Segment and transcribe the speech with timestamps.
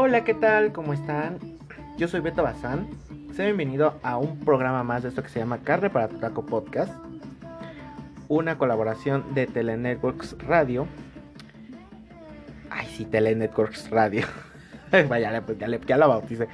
[0.00, 0.70] Hola, ¿qué tal?
[0.70, 1.40] ¿Cómo están?
[1.96, 2.86] Yo soy Beto Bazán.
[3.32, 6.46] Sea bienvenido a un programa más de esto que se llama Carne para tu Taco
[6.46, 6.94] Podcast.
[8.28, 10.86] Una colaboración de Telenetworks Radio.
[12.70, 14.24] Ay, sí, Telenetworks Radio.
[15.08, 16.46] Vaya, pues ya, le, ya lo bauticé.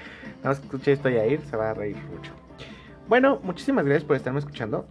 [0.43, 2.33] Más escuché esto y a ir, se va a reír mucho.
[3.09, 4.87] Bueno, muchísimas gracias por estarme escuchando.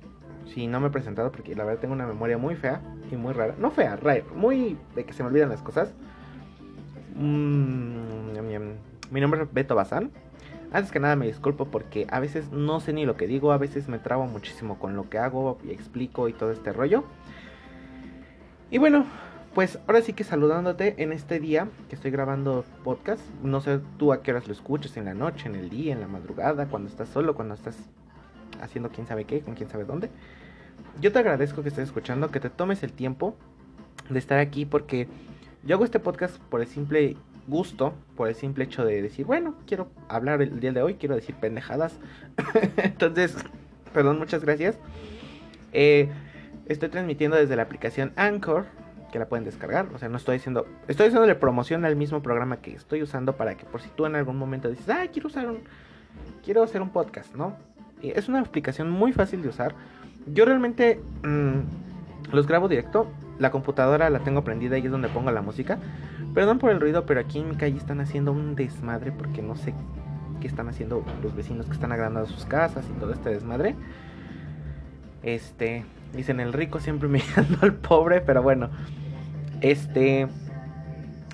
[0.54, 2.82] Si no me he presentado, porque la verdad tengo una memoria muy fea
[3.12, 3.56] y muy rara.
[3.58, 5.92] No fea, rara, muy de que se me olvidan las cosas.
[8.59, 10.12] Mm, mi nombre es Beto Bazán.
[10.72, 13.58] Antes que nada me disculpo porque a veces no sé ni lo que digo, a
[13.58, 17.04] veces me trabo muchísimo con lo que hago y explico y todo este rollo.
[18.72, 19.06] Y bueno,
[19.54, 23.22] pues ahora sí que saludándote en este día que estoy grabando podcast.
[23.44, 26.02] No sé tú a qué horas lo escuchas, en la noche, en el día, en
[26.02, 27.78] la madrugada, cuando estás solo, cuando estás
[28.62, 30.10] haciendo quién sabe qué, con quién sabe dónde.
[31.00, 33.36] Yo te agradezco que estés escuchando, que te tomes el tiempo
[34.10, 35.08] de estar aquí porque
[35.64, 37.16] yo hago este podcast por el simple
[37.47, 41.16] gusto, por el simple hecho de decir, bueno, quiero hablar el día de hoy, quiero
[41.16, 41.99] decir pendejadas.
[42.77, 43.36] Entonces,
[43.94, 44.77] perdón, muchas gracias.
[45.71, 46.09] Eh,
[46.67, 48.66] estoy transmitiendo desde la aplicación Anchor,
[49.11, 49.88] que la pueden descargar.
[49.94, 53.55] O sea, no estoy haciendo, estoy haciéndole promoción al mismo programa que estoy usando para
[53.55, 55.59] que por si tú en algún momento dices, ah, quiero usar un,
[56.44, 57.55] quiero hacer un podcast, ¿no?
[58.02, 59.75] Es una aplicación muy fácil de usar.
[60.25, 63.08] Yo realmente mm, los grabo directo
[63.39, 65.77] la computadora la tengo prendida y es donde pongo la música.
[66.34, 69.56] Perdón por el ruido, pero aquí en mi calle están haciendo un desmadre porque no
[69.56, 69.73] sé
[70.42, 73.76] qué están haciendo los vecinos que están agrandando sus casas y todo este desmadre.
[75.21, 78.70] Este, dicen el rico siempre mirando al pobre, pero bueno.
[79.61, 80.27] Este,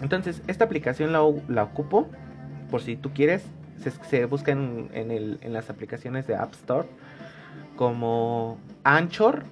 [0.02, 2.10] entonces, esta aplicación la, la ocupo
[2.70, 3.44] por si tú quieres.
[4.10, 6.86] Se, busca en, en las aplicaciones de App Store
[7.78, 9.46] como Anchor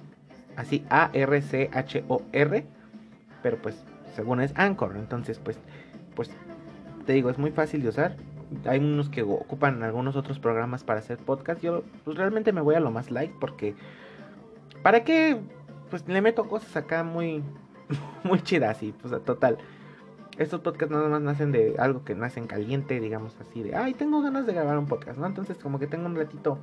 [0.58, 2.64] así A-R-C-H-O-R,
[3.42, 3.82] pero pues
[4.14, 5.58] según es Anchor, entonces pues,
[6.14, 6.30] pues
[7.06, 8.16] te digo, es muy fácil de usar.
[8.64, 11.62] Hay unos que ocupan algunos otros programas para hacer podcast.
[11.62, 13.74] Yo pues, realmente me voy a lo más light porque
[14.82, 15.38] ¿para qué?
[15.90, 17.42] Pues le meto cosas acá muy
[18.24, 19.58] muy chidas y pues total.
[20.38, 23.92] Estos podcasts nada más nacen de algo que nace en caliente, digamos así, de, ay,
[23.94, 25.26] tengo ganas de grabar un podcast, ¿no?
[25.26, 26.58] Entonces como que tengo un ratito,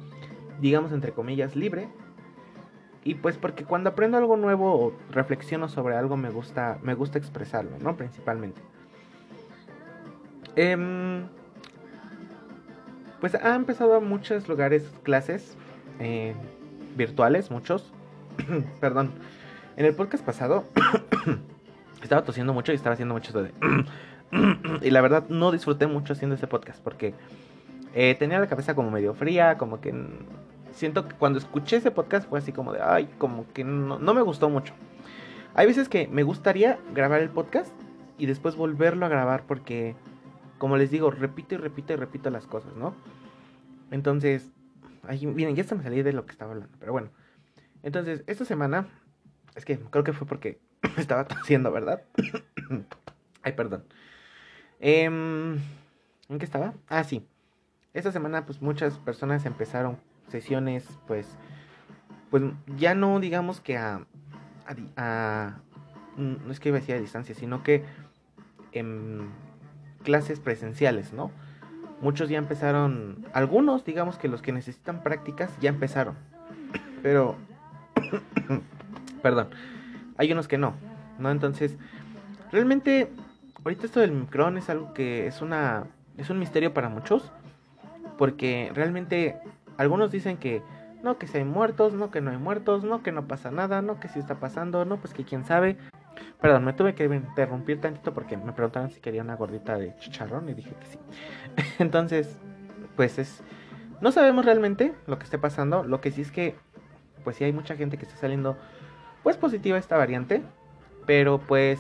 [0.62, 1.90] digamos, entre comillas, libre
[3.06, 7.20] y pues porque cuando aprendo algo nuevo o reflexiono sobre algo me gusta, me gusta
[7.20, 7.96] expresarlo, ¿no?
[7.96, 8.60] Principalmente.
[10.56, 11.28] Em,
[13.22, 15.56] pues ha empezado muchos lugares clases
[16.00, 16.34] eh,
[16.98, 17.94] virtuales, muchos.
[18.82, 19.12] Perdón.
[19.78, 20.64] En el podcast pasado
[22.02, 23.52] estaba tosiendo mucho y estaba haciendo mucho de...
[24.82, 27.14] y la verdad no disfruté mucho haciendo ese podcast porque
[27.94, 29.94] eh, tenía la cabeza como medio fría, como que
[30.76, 34.22] siento que cuando escuché ese podcast fue así como de, ay, como que no, me
[34.22, 34.74] gustó mucho.
[35.56, 37.74] Hay veces que me gustaría grabar el podcast
[38.18, 39.96] y después volverlo a grabar porque,
[40.58, 42.94] como les digo, repito y repito y repito las cosas, ¿no?
[43.90, 44.52] Entonces,
[45.08, 47.10] ay, miren, ya se me salí de lo que estaba hablando, pero bueno.
[47.82, 48.88] Entonces, esta semana,
[49.56, 50.60] es que creo que fue porque
[50.98, 52.04] estaba tosiendo, ¿verdad?
[53.44, 53.86] ay, perdón.
[54.82, 55.58] Em,
[56.28, 56.74] ¿En qué estaba?
[56.90, 57.26] Ah, sí.
[57.94, 59.98] Esta semana, pues muchas personas empezaron
[60.28, 61.28] sesiones, pues,
[62.30, 62.44] pues
[62.78, 64.06] ya no digamos que a,
[64.98, 65.58] a,
[66.18, 67.84] no es que iba a decir a distancia, sino que
[68.72, 69.30] en
[70.04, 71.32] clases presenciales, ¿no?
[72.02, 76.16] Muchos ya empezaron, algunos, digamos que los que necesitan prácticas ya empezaron,
[77.02, 77.36] pero,
[79.22, 79.50] perdón,
[80.18, 80.74] hay unos que no,
[81.20, 81.32] ¿no?
[81.32, 81.78] Entonces,
[82.52, 83.12] realmente,
[83.64, 85.86] ahorita esto del micrón es algo que es una,
[86.18, 87.32] es un misterio para muchos,
[88.18, 89.38] porque realmente
[89.78, 90.62] algunos dicen que
[91.06, 93.84] no, que si hay muertos, no, que no hay muertos, no, que no pasa nada,
[93.84, 95.78] no, que si está pasando, no, pues que quién sabe.
[96.42, 100.50] Perdón, me tuve que interrumpir tantito porque me preguntaron si quería una gordita de chicharrón
[100.50, 101.00] y dije que sí.
[101.80, 102.40] Entonces,
[102.96, 103.44] pues es...
[104.02, 106.56] No sabemos realmente lo que esté pasando, lo que sí es que,
[107.24, 108.58] pues sí hay mucha gente que está saliendo,
[109.22, 110.42] pues positiva esta variante,
[111.06, 111.80] pero pues,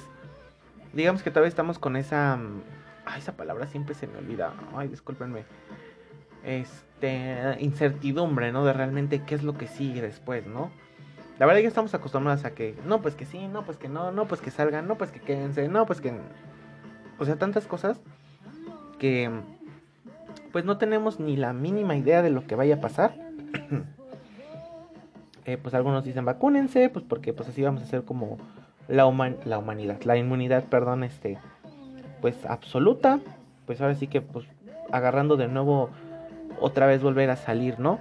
[0.94, 2.36] digamos que todavía estamos con esa...
[2.36, 2.62] Mm,
[3.06, 4.54] ay, esa palabra siempre se me olvida.
[4.76, 5.46] Ay, discúlpenme
[6.46, 8.64] este, incertidumbre, ¿no?
[8.66, 10.72] De realmente qué es lo que sigue después, ¿no?
[11.40, 14.12] La verdad que estamos acostumbrados a que, no, pues que sí, no, pues que no,
[14.12, 16.14] no, pues que salgan, no, pues que quédense, no, pues que...
[17.18, 18.00] O sea, tantas cosas
[19.00, 19.30] que
[20.52, 23.14] pues no tenemos ni la mínima idea de lo que vaya a pasar.
[25.46, 28.38] eh, pues algunos dicen vacúnense, pues porque pues así vamos a hacer como
[28.88, 29.04] la,
[29.44, 31.38] la humanidad, la inmunidad, perdón, este,
[32.22, 33.20] pues absoluta.
[33.66, 34.46] Pues ahora sí que pues
[34.92, 35.90] agarrando de nuevo
[36.60, 38.00] otra vez volver a salir, ¿no?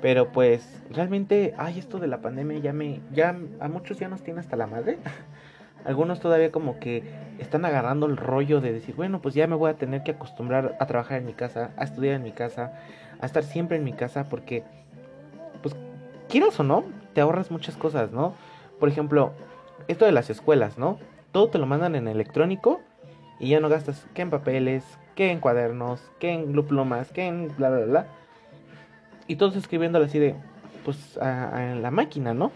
[0.00, 4.22] Pero pues realmente, ay, esto de la pandemia ya me, ya a muchos ya nos
[4.22, 4.98] tiene hasta la madre.
[5.84, 7.02] Algunos todavía como que
[7.38, 10.76] están agarrando el rollo de decir, bueno, pues ya me voy a tener que acostumbrar
[10.80, 12.72] a trabajar en mi casa, a estudiar en mi casa,
[13.20, 14.62] a estar siempre en mi casa, porque,
[15.62, 15.76] pues,
[16.28, 18.34] quieras o no, te ahorras muchas cosas, ¿no?
[18.80, 19.32] Por ejemplo,
[19.88, 20.98] esto de las escuelas, ¿no?
[21.32, 22.80] Todo te lo mandan en electrónico
[23.38, 27.54] y ya no gastas que en papeles, que en cuadernos, que en plumas, que en
[27.56, 28.06] bla, bla, bla.
[29.26, 30.34] Y todos escribiéndolo así de,
[30.84, 32.52] pues, a, la máquina, ¿no?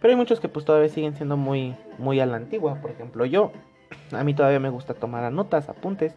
[0.00, 2.76] Pero hay muchos que pues todavía siguen siendo muy, muy a la antigua.
[2.76, 3.52] Por ejemplo, yo,
[4.12, 6.14] a mí todavía me gusta tomar notas, apuntes.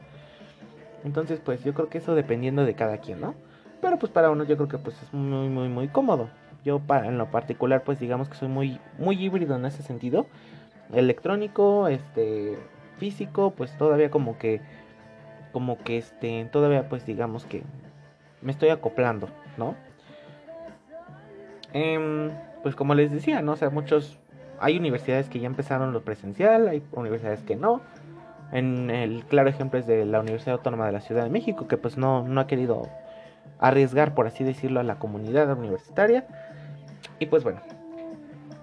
[1.03, 3.35] Entonces, pues yo creo que eso dependiendo de cada quien, ¿no?
[3.81, 6.29] Pero pues para uno yo creo que pues es muy, muy, muy cómodo.
[6.65, 10.27] Yo para, en lo particular pues digamos que soy muy, muy híbrido en ese sentido.
[10.91, 12.57] Electrónico, este,
[12.99, 14.61] físico, pues todavía como que,
[15.51, 17.63] como que este, todavía pues digamos que
[18.41, 19.75] me estoy acoplando, ¿no?
[21.73, 22.31] Em,
[22.63, 23.53] pues como les decía, ¿no?
[23.53, 24.19] O sea, muchos,
[24.59, 27.81] hay universidades que ya empezaron lo presencial, hay universidades que no.
[28.51, 31.77] En el claro ejemplo es de la Universidad Autónoma de la Ciudad de México, que
[31.77, 32.87] pues no, no ha querido
[33.59, 36.25] arriesgar, por así decirlo, a la comunidad universitaria.
[37.19, 37.61] Y pues bueno,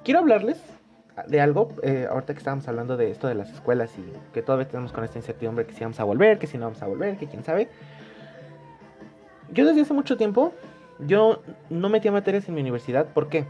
[0.02, 0.75] quiero hablarles
[1.26, 4.04] de algo, eh, ahorita que estábamos hablando de esto de las escuelas y
[4.34, 6.82] que todavía tenemos con esta incertidumbre que si vamos a volver, que si no vamos
[6.82, 7.68] a volver, que quién sabe.
[9.50, 10.52] Yo desde hace mucho tiempo,
[10.98, 13.46] yo no metía materias en mi universidad, ¿por qué?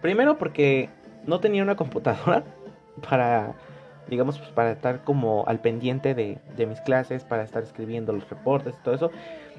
[0.00, 0.90] Primero porque
[1.26, 2.44] no tenía una computadora
[3.08, 3.54] para,
[4.08, 8.28] digamos, pues para estar como al pendiente de, de mis clases, para estar escribiendo los
[8.30, 9.10] reportes y todo eso.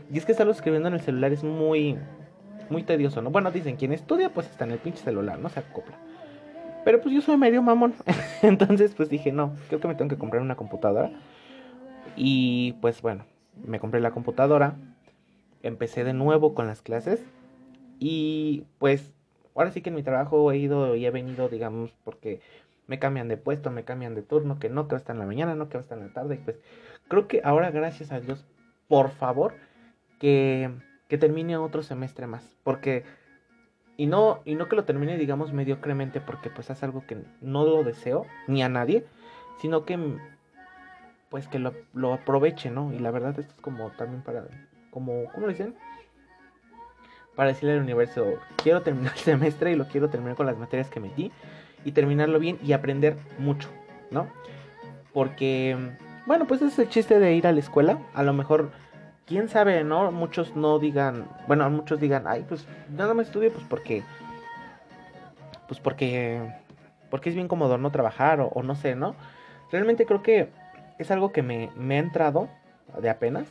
[0.10, 1.98] Y es que estarlo escribiendo en el celular es muy,
[2.70, 3.32] muy tedioso, ¿no?
[3.32, 5.98] Bueno, dicen, quien estudia pues está en el pinche celular, no se acopla.
[6.84, 7.94] Pero pues yo soy medio mamón.
[8.42, 11.12] Entonces pues dije, no, creo que me tengo que comprar una computadora.
[12.16, 13.26] Y pues bueno,
[13.66, 14.76] me compré la computadora.
[15.64, 17.24] Empecé de nuevo con las clases.
[18.00, 19.14] Y pues
[19.56, 22.42] ahora sí que en mi trabajo he ido y he venido, digamos, porque
[22.88, 25.20] me cambian de puesto, me cambian de turno, que no que va a estar en
[25.20, 26.36] la mañana, no que va a estar en la tarde.
[26.36, 26.60] Y pues
[27.08, 28.46] creo que ahora, gracias a Dios,
[28.88, 29.54] por favor,
[30.20, 30.72] que,
[31.08, 32.58] que termine otro semestre más.
[32.64, 33.04] Porque,
[34.02, 37.66] y no, y no que lo termine, digamos, mediocremente, porque pues es algo que no
[37.66, 39.06] lo deseo, ni a nadie,
[39.60, 40.18] sino que,
[41.30, 42.92] pues que lo, lo aproveche, ¿no?
[42.94, 44.46] Y la verdad esto es como también para,
[44.90, 45.76] como, ¿cómo lo dicen?
[47.36, 50.90] Para decirle al universo, quiero terminar el semestre y lo quiero terminar con las materias
[50.90, 51.32] que metí
[51.86, 53.70] y terminarlo bien y aprender mucho,
[54.10, 54.28] ¿no?
[55.14, 55.78] Porque,
[56.26, 58.00] bueno, pues es el chiste de ir a la escuela.
[58.16, 58.72] A lo mejor
[59.26, 60.12] quién sabe, ¿no?
[60.12, 64.04] Muchos no digan, bueno, muchos digan, ay, pues nada más estudio, pues porque,
[65.68, 66.54] pues porque,
[67.10, 69.16] porque es bien cómodo no trabajar o, no sé, ¿no?
[69.72, 70.50] Realmente creo que
[70.98, 72.50] es algo que me, me ha entrado
[73.02, 73.48] de apenas,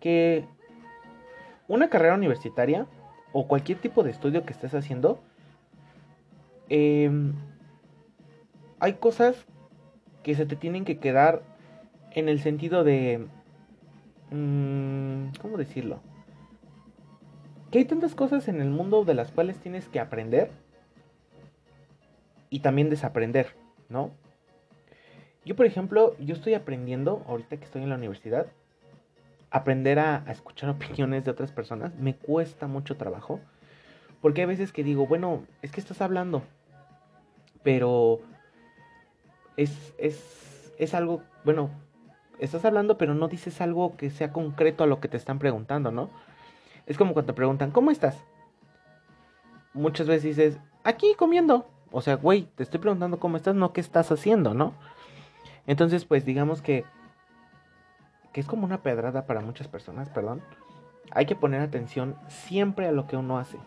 [0.00, 0.44] que
[1.68, 2.86] una carrera universitaria
[3.32, 5.20] o cualquier tipo de estudio que estés haciendo,
[6.68, 7.34] em,
[8.80, 9.46] hay cosas
[10.22, 11.42] que se te tienen que quedar
[12.12, 13.28] en el sentido de
[14.30, 16.00] Mm, ¿Cómo decirlo?
[17.70, 20.50] Que hay tantas cosas en el mundo de las cuales tienes que aprender
[22.48, 23.54] y también desaprender,
[23.88, 24.10] ¿no?
[25.44, 28.46] Yo, por ejemplo, yo estoy aprendiendo, ahorita que estoy en la universidad,
[29.50, 31.94] aprender a, escuchar opiniones de otras personas.
[31.96, 33.40] Me cuesta mucho trabajo.
[34.20, 36.42] Porque hay veces que digo, bueno, es que estás hablando.
[37.62, 38.20] Pero
[39.56, 41.70] es, es, es algo, bueno,
[42.40, 45.90] estás hablando pero no dices algo que sea concreto a lo que te están preguntando,
[45.90, 46.10] ¿no?
[46.86, 48.24] Es como cuando te preguntan, ¿cómo estás?
[49.72, 51.66] Muchas veces dices, aquí comiendo.
[51.92, 54.74] O sea, güey, te estoy preguntando cómo estás, no qué estás haciendo, ¿no?
[55.66, 56.84] Entonces, pues digamos que,
[58.32, 60.42] que es como una pedrada para muchas personas, perdón.
[61.12, 63.58] Hay que poner atención siempre a lo que uno hace.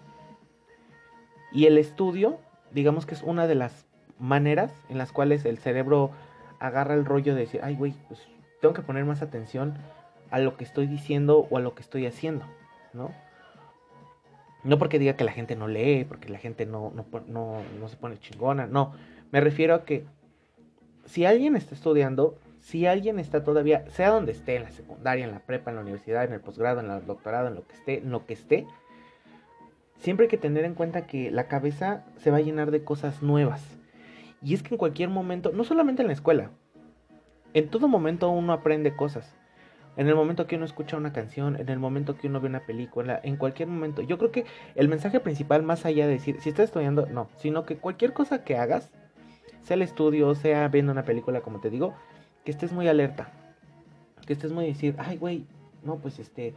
[1.52, 2.40] Y el estudio,
[2.72, 3.86] digamos que es una de las
[4.20, 6.12] maneras en las cuales el cerebro
[6.60, 8.22] agarra el rollo de decir, ay, güey, pues
[8.64, 9.74] tengo que poner más atención
[10.32, 12.46] a lo que estoy diciendo o a lo que estoy haciendo,
[12.94, 13.12] ¿no?
[14.64, 16.94] No porque diga que la gente no lee, porque la gente no,
[17.28, 18.94] no, se pone chingona, no.
[19.34, 20.06] Me refiero a que
[21.04, 25.32] si alguien está estudiando, si alguien está todavía, sea donde esté, en la secundaria, en
[25.32, 27.98] la prepa, en la universidad, en el posgrado, en el doctorado, en lo que esté,
[27.98, 28.66] en lo que esté,
[29.98, 33.22] siempre hay que tener en cuenta que la cabeza se va a llenar de cosas
[33.22, 33.62] nuevas.
[34.42, 36.52] Y es que en cualquier momento, no solamente en la escuela,
[37.54, 39.36] en todo momento uno aprende cosas.
[39.96, 42.62] En el momento que uno escucha una canción, en el momento que uno ve una
[42.62, 44.02] película, en cualquier momento.
[44.02, 47.66] Yo creo que el mensaje principal, más allá de decir, si estás estudiando, no, sino
[47.66, 48.90] que cualquier cosa que hagas,
[49.62, 51.94] sea el estudio, sea viendo una película, como te digo,
[52.44, 53.32] que estés muy alerta.
[54.26, 55.46] Que estés muy decir, ay, güey,
[55.84, 56.56] no, pues este,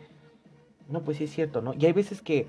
[0.88, 1.74] no, pues sí es cierto, ¿no?
[1.74, 2.46] Y hay veces que,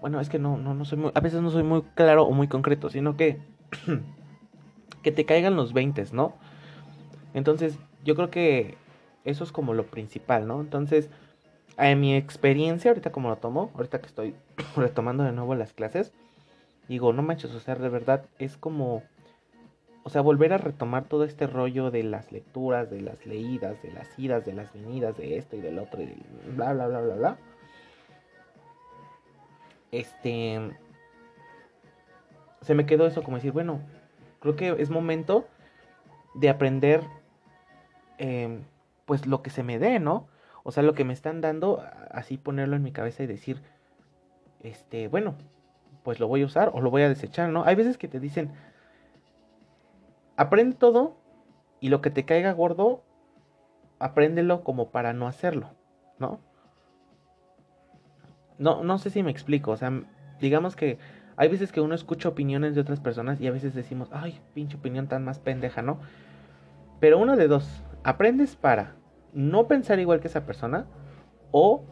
[0.00, 2.32] bueno, es que no, no, no soy muy, a veces no soy muy claro o
[2.32, 3.38] muy concreto, sino que
[5.02, 6.34] que te caigan los 20, ¿no?
[7.34, 8.76] Entonces, yo creo que
[9.24, 10.60] eso es como lo principal, ¿no?
[10.60, 11.10] Entonces,
[11.76, 14.34] en mi experiencia, ahorita como lo tomo, ahorita que estoy
[14.76, 16.12] retomando de nuevo las clases,
[16.88, 19.02] digo, no manches, o sea, de verdad es como,
[20.04, 23.92] o sea, volver a retomar todo este rollo de las lecturas, de las leídas, de
[23.92, 26.14] las idas, de las venidas, de esto y del otro, y
[26.54, 27.38] bla, bla, bla, bla, bla.
[29.90, 30.60] Este,
[32.60, 33.80] se me quedó eso como decir, bueno,
[34.40, 35.46] creo que es momento
[36.34, 37.02] de aprender,
[38.18, 38.62] em,
[39.06, 40.28] pues lo que se me dé, ¿no?
[40.62, 43.60] O sea, lo que me están dando, así ponerlo en mi cabeza y decir,
[44.60, 45.34] este, bueno,
[46.02, 47.64] pues lo voy a usar o lo voy a desechar, ¿no?
[47.64, 48.52] Hay veces que te dicen,
[50.36, 51.16] aprende todo
[51.80, 53.02] y lo que te caiga gordo,
[53.98, 55.70] apréndelo como para no hacerlo,
[56.18, 56.40] ¿no?
[58.58, 59.92] No, no sé si me explico, o sea,
[60.40, 60.98] digamos que
[61.36, 64.76] hay veces que uno escucha opiniones de otras personas y a veces decimos, ay, pinche
[64.76, 65.98] opinión tan más pendeja, ¿no?
[67.00, 68.94] Pero uno de dos, aprendes para
[69.32, 70.86] no pensar igual que esa persona
[71.50, 71.82] o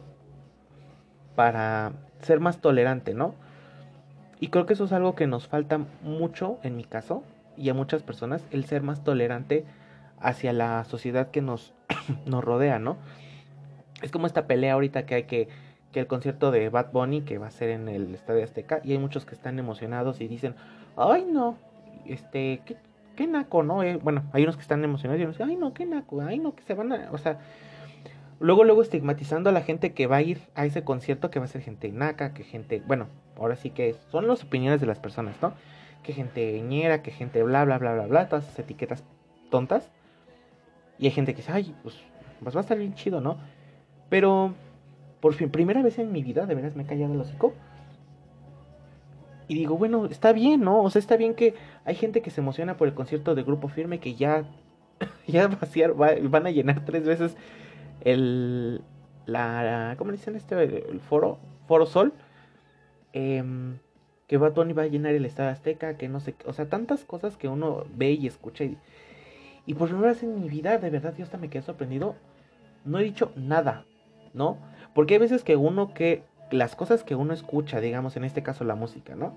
[1.35, 3.35] para ser más tolerante, ¿no?
[4.39, 7.23] Y creo que eso es algo que nos falta mucho en mi caso
[7.57, 9.65] y a muchas personas, el ser más tolerante
[10.19, 11.73] hacia la sociedad que nos,
[12.25, 12.97] nos rodea, ¿no?
[14.01, 15.47] Es como esta pelea ahorita que hay que,
[15.91, 18.91] que el concierto de Bad Bunny que va a ser en el Estadio Azteca y
[18.91, 20.55] hay muchos que están emocionados y dicen,
[20.97, 21.57] ay no,
[22.05, 22.77] este, ¿qué,
[23.15, 23.83] qué naco, ¿no?
[23.83, 26.55] Eh, bueno, hay unos que están emocionados y unos ay, no, qué naco, ay, no,
[26.55, 27.39] que se van a, o sea,
[28.39, 31.45] luego, luego estigmatizando a la gente que va a ir a ese concierto, que va
[31.45, 34.99] a ser gente naca, que gente, bueno, ahora sí que son las opiniones de las
[34.99, 35.53] personas, ¿no?
[36.03, 39.03] Que gente ñera, que gente bla, bla, bla, bla, bla, todas esas etiquetas
[39.49, 39.89] tontas.
[40.99, 41.97] Y hay gente que dice, ay, pues,
[42.41, 43.37] pues va a estar bien chido, ¿no?
[44.09, 44.53] Pero,
[45.21, 47.53] por fin, primera vez en mi vida, de veras me he callado el hocico
[49.47, 50.81] y digo, bueno, está bien, ¿no?
[50.81, 53.67] O sea, está bien que hay gente que se emociona por el concierto de Grupo
[53.67, 54.45] Firme que ya,
[55.27, 57.35] ya vaciar, van a llenar tres veces
[58.01, 58.81] el,
[59.25, 60.61] la, ¿cómo dicen este?
[60.63, 62.13] El foro, Foro Sol.
[63.13, 63.43] Eh,
[64.27, 67.03] que va Tony va a llenar el Estado Azteca, que no sé, o sea, tantas
[67.03, 68.63] cosas que uno ve y escucha.
[68.63, 68.77] Y,
[69.65, 72.15] y por primera vez en mi vida, de verdad, yo hasta me quedé sorprendido.
[72.85, 73.85] No he dicho nada,
[74.33, 74.57] ¿no?
[74.95, 78.63] Porque hay veces que uno que las cosas que uno escucha, digamos, en este caso
[78.63, 79.33] la música, ¿no?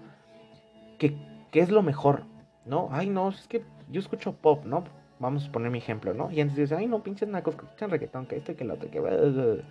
[0.99, 1.17] Que,
[1.53, 2.25] es lo mejor,
[2.67, 2.91] ¿no?
[2.93, 4.85] Ay, no, es que yo escucho pop, ¿no?
[5.19, 6.31] Vamos a poner mi ejemplo, ¿no?
[6.31, 8.91] Y dices, ay, no, pinches nacos que escuchan reggaetón, que esto y que lo otro,
[8.91, 9.63] que...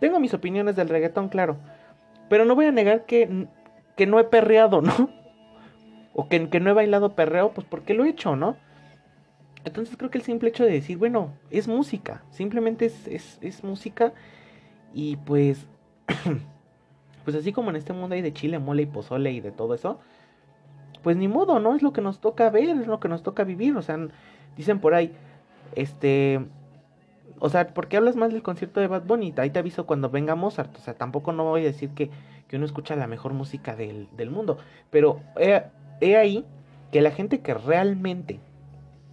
[0.00, 1.58] Tengo mis opiniones del reggaetón, claro.
[2.28, 3.46] Pero no voy a negar que,
[3.96, 5.10] que no he perreado, ¿no?
[6.12, 8.56] O que, que no he bailado perreo, pues porque lo he hecho, ¿no?
[9.64, 14.12] Entonces creo que el simple hecho de decir, bueno, es música, simplemente es, es música
[14.92, 15.68] y pues
[17.24, 19.74] pues así como en este mundo hay de chile, mole y pozole y de todo
[19.74, 19.98] eso,
[21.02, 21.74] pues ni modo, ¿no?
[21.74, 23.98] Es lo que nos toca ver, es lo que nos toca vivir, o sea,
[24.56, 25.12] dicen por ahí,
[25.74, 26.40] este,
[27.38, 29.34] o sea, ¿por qué hablas más del concierto de Bad Bunny?
[29.36, 32.10] Ahí te aviso cuando venga Mozart, o sea, tampoco no voy a decir que,
[32.48, 34.58] que uno escucha la mejor música del, del mundo,
[34.90, 35.62] pero he,
[36.00, 36.44] he ahí
[36.92, 38.38] que la gente que realmente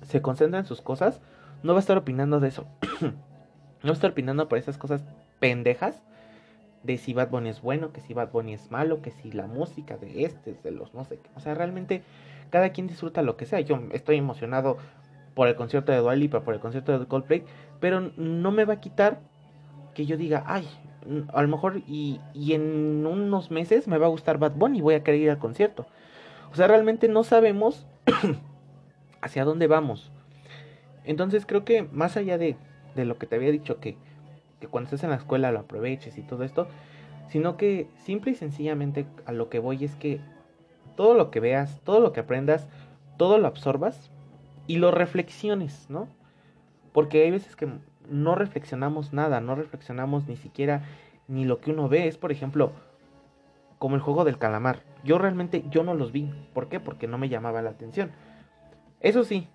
[0.01, 1.21] se concentra en sus cosas,
[1.63, 2.65] no va a estar opinando de eso.
[3.01, 3.11] no
[3.85, 5.03] va a estar opinando por esas cosas
[5.39, 6.01] pendejas
[6.83, 9.47] de si Bad Bunny es bueno, que si Bad Bunny es malo, que si la
[9.47, 11.29] música de este, de los no sé qué.
[11.35, 12.03] O sea, realmente
[12.49, 13.59] cada quien disfruta lo que sea.
[13.59, 14.77] Yo estoy emocionado
[15.33, 17.43] por el concierto de Dua Lipa, por el concierto de Coldplay,
[17.79, 19.19] pero no me va a quitar
[19.93, 20.67] que yo diga, ay,
[21.33, 24.81] a lo mejor y, y en unos meses me va a gustar Bad Bunny y
[24.81, 25.85] voy a querer ir al concierto.
[26.51, 27.85] O sea, realmente no sabemos
[29.21, 30.11] hacia dónde vamos.
[31.03, 32.55] Entonces creo que más allá de,
[32.95, 33.97] de lo que te había dicho que
[34.59, 36.67] que cuando estés en la escuela lo aproveches y todo esto,
[37.29, 40.19] sino que simple y sencillamente a lo que voy es que
[40.95, 42.67] todo lo que veas, todo lo que aprendas,
[43.17, 44.11] todo lo absorbas
[44.67, 46.07] y lo reflexiones, ¿no?
[46.91, 47.67] Porque hay veces que
[48.09, 50.83] no reflexionamos nada, no reflexionamos ni siquiera
[51.27, 52.07] ni lo que uno ve.
[52.07, 52.71] Es, por ejemplo,
[53.77, 54.83] como el juego del calamar.
[55.03, 56.31] Yo realmente, yo no los vi.
[56.53, 56.79] ¿Por qué?
[56.79, 58.11] Porque no me llamaba la atención.
[58.99, 59.47] Eso sí,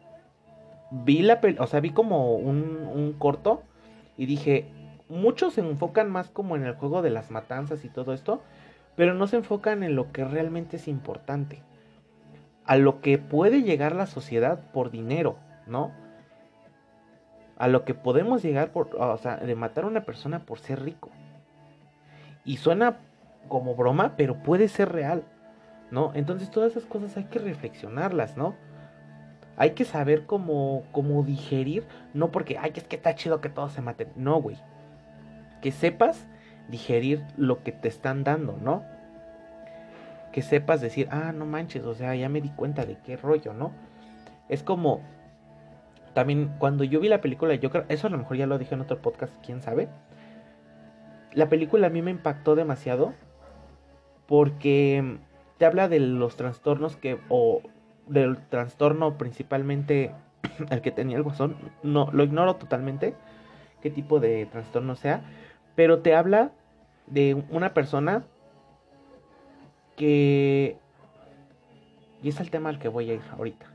[0.90, 3.62] vi la, o sea, vi como un, un corto
[4.16, 4.66] y dije,
[5.08, 8.42] muchos se enfocan más como en el juego de las matanzas y todo esto,
[8.96, 11.62] pero no se enfocan en lo que realmente es importante.
[12.64, 15.92] A lo que puede llegar la sociedad por dinero, ¿no?
[17.56, 20.82] A lo que podemos llegar por, o sea, de matar a una persona por ser
[20.82, 21.10] rico.
[22.44, 22.98] Y suena
[23.48, 25.24] como broma, pero puede ser real,
[25.90, 26.12] ¿no?
[26.14, 28.54] Entonces todas esas cosas hay que reflexionarlas, ¿no?
[29.56, 33.72] Hay que saber cómo, cómo digerir, no porque, ay, es que está chido que todos
[33.72, 34.08] se maten.
[34.16, 34.56] No, güey
[35.64, 36.28] que sepas
[36.68, 38.84] digerir lo que te están dando, ¿no?
[40.30, 43.54] Que sepas decir, ah, no manches, o sea, ya me di cuenta de qué rollo,
[43.54, 43.72] ¿no?
[44.50, 45.00] Es como
[46.12, 48.74] también cuando yo vi la película, yo creo, eso a lo mejor ya lo dije
[48.74, 49.88] en otro podcast, quién sabe.
[51.32, 53.14] La película a mí me impactó demasiado
[54.26, 55.16] porque
[55.56, 57.62] te habla de los trastornos que o
[58.06, 60.12] del trastorno principalmente
[60.70, 63.14] el que tenía el guasón, no lo ignoro totalmente
[63.84, 65.22] qué tipo de trastorno sea,
[65.74, 66.52] pero te habla
[67.06, 68.24] de una persona
[69.96, 70.78] que
[72.24, 73.66] y es el tema al que voy a ir ahorita.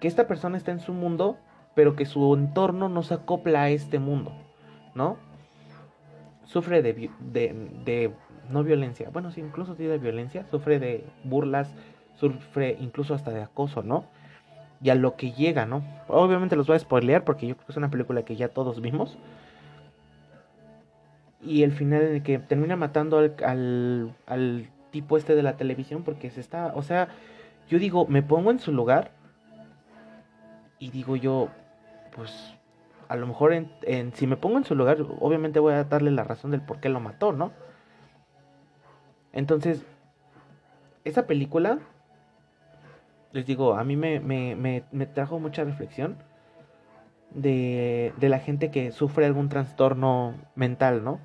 [0.00, 1.36] Que esta persona está en su mundo,
[1.74, 4.32] pero que su entorno no se acopla a este mundo,
[4.94, 5.16] ¿no?
[6.44, 8.12] Sufre de, de,
[8.50, 11.74] no violencia, bueno, sí, incluso de violencia, sufre de burlas,
[12.14, 14.04] sufre incluso hasta de acoso, ¿no?
[14.80, 15.82] Y a lo que llega, ¿no?
[16.06, 18.80] Obviamente los voy a spoilear porque yo creo que es una película que ya todos
[18.80, 19.18] vimos.
[21.42, 26.02] Y el final en el que termina matando al, al tipo este de la televisión
[26.02, 27.08] porque se está, o sea,
[27.68, 29.12] yo digo, me pongo en su lugar
[30.78, 31.48] y digo yo,
[32.14, 32.54] pues
[33.08, 36.24] a lo mejor en, si me pongo en su lugar, obviamente voy a darle la
[36.24, 37.52] razón del por qué lo mató, ¿no?
[39.32, 39.84] Entonces,
[41.04, 41.78] esa película,
[43.32, 46.18] les digo, a mí me, me, me, me trajo mucha reflexión
[47.30, 51.20] de, de la gente que sufre algún trastorno mental, ¿no?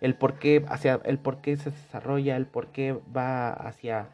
[0.00, 4.08] el por qué, hacia, el por qué se desarrolla, el por qué va hacia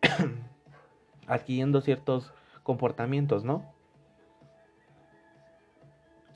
[1.26, 3.70] adquiriendo ciertos comportamientos, ¿no?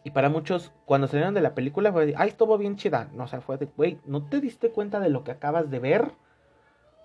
[0.05, 3.09] Y para muchos, cuando salieron de la película, fue de, ay, estuvo bien chida.
[3.13, 5.81] No, o sea, fue de, güey, ¿no te diste cuenta de lo que acabas de
[5.81, 6.13] ver?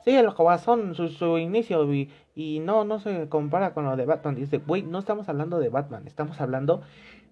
[0.03, 4.35] Sí, el guasón, su, su inicio, y, no, no se compara con lo de Batman.
[4.35, 6.81] Dice, güey, no estamos hablando de Batman, estamos hablando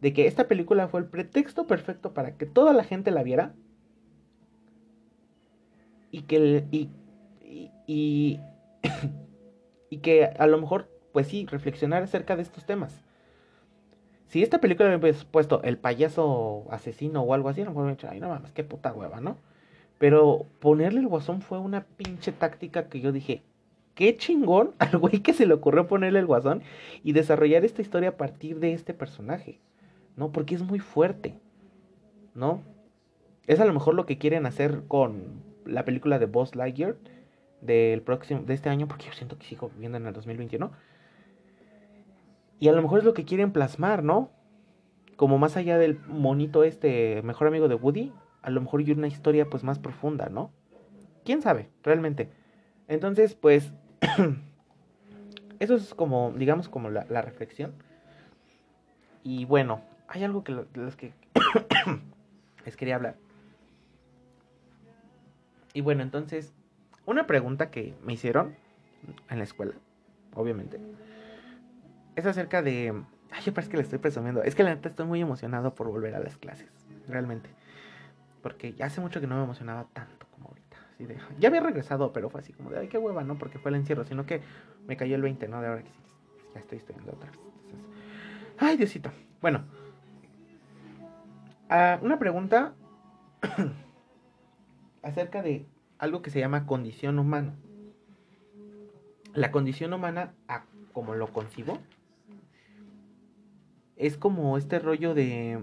[0.01, 3.53] de que esta película fue el pretexto perfecto para que toda la gente la viera
[6.11, 6.89] y que y,
[7.87, 8.39] y,
[9.89, 13.03] y, que a lo mejor pues sí reflexionar acerca de estos temas
[14.29, 17.85] si esta película me hubiese puesto el payaso asesino o algo así, a lo mejor
[17.85, 19.37] me dicho, ay no mames, qué puta hueva, ¿no?
[19.99, 23.43] Pero ponerle el guasón fue una pinche táctica que yo dije,
[23.93, 26.63] qué chingón al güey que se le ocurrió ponerle el guasón
[27.03, 29.59] y desarrollar esta historia a partir de este personaje,
[30.15, 30.31] ¿no?
[30.31, 31.35] Porque es muy fuerte,
[32.33, 32.63] ¿no?
[33.45, 36.95] Es a lo mejor lo que quieren hacer con la película de Boss Lightyear
[37.61, 40.71] del próximo, de este año, porque yo siento que sigo viviendo en el 2021.
[42.59, 44.31] Y a lo mejor es lo que quieren plasmar, ¿no?
[45.17, 49.07] Como más allá del monito este, mejor amigo de Woody, a lo mejor hay una
[49.07, 50.51] historia pues más profunda, ¿no?
[51.25, 51.69] ¿Quién sabe?
[51.83, 52.29] Realmente.
[52.87, 53.71] Entonces, pues,
[55.59, 57.73] eso es como, digamos, como la, la reflexión.
[59.23, 61.13] Y bueno, hay algo que de los que
[62.65, 63.15] les quería hablar.
[65.73, 66.53] Y bueno, entonces,
[67.05, 68.55] una pregunta que me hicieron
[69.29, 69.73] en la escuela,
[70.33, 70.79] obviamente,
[72.15, 73.03] es acerca de...
[73.31, 74.41] Ay, yo parece que le estoy presumiendo.
[74.41, 76.67] Es que la neta estoy muy emocionado por volver a las clases,
[77.07, 77.49] realmente.
[78.41, 80.77] Porque ya hace mucho que no me emocionaba tanto como ahorita.
[81.39, 83.37] Ya había regresado, pero fue así como de, ay, qué hueva, ¿no?
[83.37, 84.41] Porque fue el encierro, sino que
[84.87, 85.61] me cayó el 20, ¿no?
[85.61, 85.99] De ahora que sí,
[86.53, 87.39] ya estoy estudiando otra vez.
[88.57, 89.11] ay, Diosito.
[89.41, 89.63] Bueno,
[91.69, 92.73] uh, una pregunta
[95.03, 95.65] acerca de
[95.97, 97.53] algo que se llama condición humana.
[99.33, 100.33] La condición humana,
[100.91, 101.77] como lo concibo,
[103.95, 105.61] es como este rollo de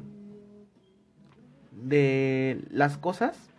[1.76, 3.50] de las cosas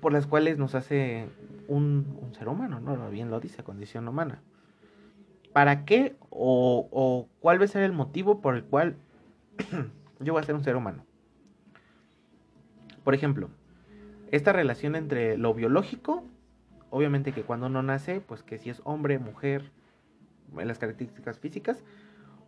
[0.00, 1.28] por las cuales nos hace
[1.68, 3.10] un, ser humano, ¿no?
[3.10, 4.42] Bien lo dice, condición humana.
[5.52, 8.96] ¿Para qué o, o cuál va a ser el motivo por el cual
[10.20, 11.04] yo voy a ser un ser humano?
[13.04, 13.48] Por ejemplo,
[14.32, 16.24] esta relación entre lo biológico,
[16.90, 19.70] obviamente que cuando uno nace, pues que si es hombre, mujer,
[20.54, 21.82] las características físicas,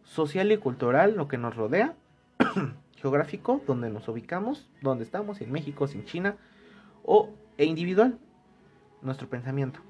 [0.03, 1.95] social y cultural, lo que nos rodea,
[3.01, 6.37] geográfico, donde nos ubicamos, donde estamos, en México, en China,
[7.05, 8.19] o e individual,
[9.03, 9.81] nuestro pensamiento.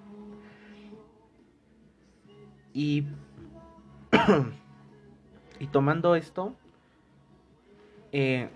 [2.72, 3.06] Y,
[5.58, 6.54] y tomando esto,
[8.12, 8.48] eh,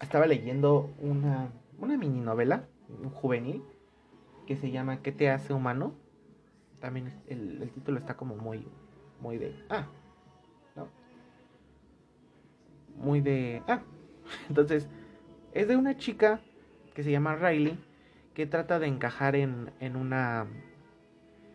[0.00, 2.64] estaba leyendo una una mini novela
[3.14, 3.62] juvenil
[4.46, 5.94] que se llama ¿Qué te hace humano?
[6.80, 8.66] También el, el título está como muy,
[9.20, 9.56] muy de...
[9.68, 9.88] Ah.
[12.98, 13.62] Muy de...
[13.66, 13.80] Ah,
[14.48, 14.88] entonces
[15.52, 16.40] es de una chica
[16.94, 17.78] que se llama Riley
[18.34, 20.46] que trata de encajar en, en una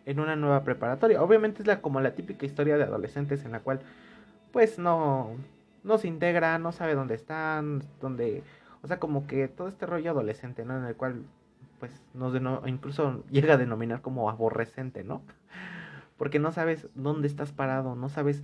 [0.04, 1.22] en una nueva preparatoria.
[1.22, 3.80] Obviamente es la, como la típica historia de adolescentes en la cual
[4.52, 5.30] pues no,
[5.84, 8.42] no se integra, no sabe dónde están, dónde
[8.82, 10.76] o sea, como que todo este rollo adolescente, ¿no?
[10.76, 11.24] En el cual,
[11.78, 12.34] pues, nos
[12.66, 15.22] incluso llega a denominar como aborrecente, ¿no?
[16.18, 18.42] porque no sabes dónde estás parado, no sabes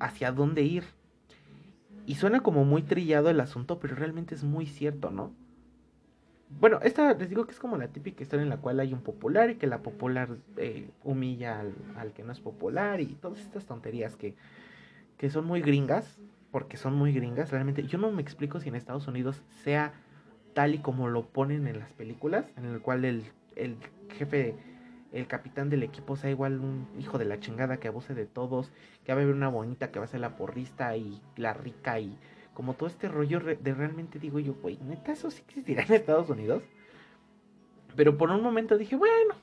[0.00, 0.84] hacia dónde ir.
[2.06, 5.32] Y suena como muy trillado el asunto, pero realmente es muy cierto, ¿no?
[6.60, 9.00] Bueno, esta les digo que es como la típica historia en la cual hay un
[9.00, 11.60] popular y que la popular eh, humilla
[11.96, 14.34] al, que no es popular y todas estas tonterías que,
[15.16, 16.18] que son muy gringas,
[16.50, 19.94] porque son muy gringas, realmente yo no me explico si en Estados Unidos sea
[20.54, 23.24] tal y como lo ponen en las películas, en el cual el,
[23.56, 23.76] el
[24.10, 24.54] jefe,
[25.12, 28.72] el capitán del equipo sea igual un hijo de la chingada que abuse de todos,
[29.04, 32.00] que va a haber una bonita que va a ser la porrista y la rica
[32.00, 32.18] y
[32.54, 36.28] como todo este rollo de realmente digo yo, güey, neta, eso sí existirá en Estados
[36.28, 36.62] Unidos.
[37.96, 39.34] Pero por un momento dije, bueno,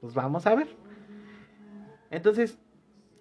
[0.00, 0.68] pues vamos a ver.
[2.10, 2.58] Entonces,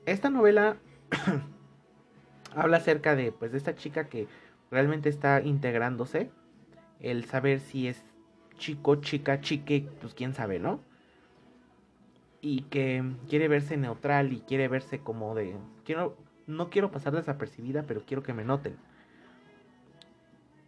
[0.06, 0.78] esta novela
[2.56, 4.28] habla acerca de, pues, de esta chica que
[4.72, 6.30] realmente está integrándose.
[7.00, 8.04] El saber si es
[8.58, 10.80] chico, chica, chique, pues quién sabe, ¿no?
[12.47, 17.81] Y que quiere verse neutral y quiere verse como de, quiero, no quiero pasar desapercibida,
[17.88, 18.77] pero quiero que me noten.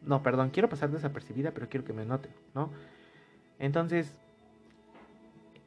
[0.02, 2.72] No, perdón, quiero pasar desapercibida, pero quiero que me noten, ¿no?
[3.60, 4.20] Entonces,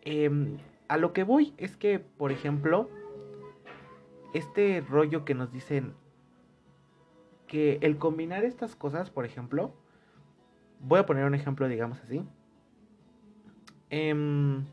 [0.03, 2.91] em, a lo que voy es que, por ejemplo,
[4.35, 5.95] este rollo que nos dicen
[7.47, 9.77] que el combinar estas cosas, por ejemplo,
[10.81, 12.25] voy a poner un ejemplo, digamos así.
[13.91, 14.65] Em,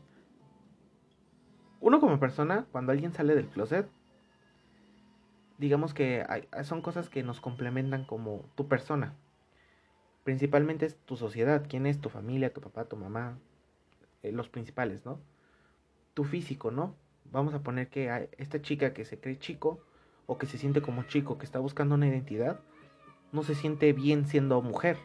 [1.80, 3.88] uno como persona, cuando alguien sale del closet,
[5.58, 6.24] digamos que
[6.64, 9.14] son cosas que nos complementan como tu persona,
[10.24, 13.38] principalmente es tu sociedad, quién es tu familia, tu papá, tu mamá,
[14.22, 15.20] eh, los principales, ¿no?
[16.14, 16.94] Tu físico, ¿no?
[17.30, 19.80] Vamos a poner que esta chica que se cree chico
[20.26, 22.60] o que se siente como chico, que está buscando una identidad,
[23.32, 24.98] no se siente bien siendo mujer.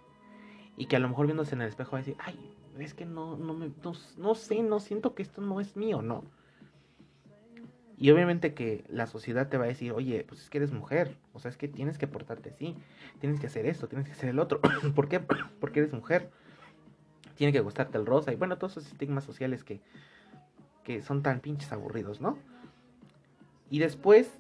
[0.75, 3.05] Y que a lo mejor viéndose en el espejo va a decir, ay, es que
[3.05, 6.23] no, no, me, no, no sé, no siento que esto no es mío, ¿no?
[7.97, 11.15] Y obviamente que la sociedad te va a decir, oye, pues es que eres mujer,
[11.33, 12.75] o sea, es que tienes que portarte así,
[13.19, 14.59] tienes que hacer esto, tienes que hacer el otro.
[14.95, 15.19] ¿Por qué?
[15.59, 16.29] Porque eres mujer.
[17.35, 19.81] Tiene que gustarte el rosa y bueno, todos esos estigmas sociales que,
[20.83, 22.37] que son tan pinches aburridos, ¿no?
[23.69, 24.37] Y después,